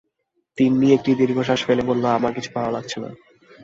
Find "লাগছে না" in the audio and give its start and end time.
2.71-3.09